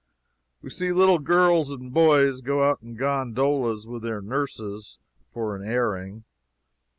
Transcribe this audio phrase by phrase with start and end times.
[0.63, 4.97] We see little girls and boys go out in gondolas with their nurses,
[5.31, 6.23] for an airing.